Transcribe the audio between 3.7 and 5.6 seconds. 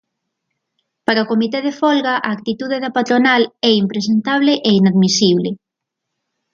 impresentable e inadmisible.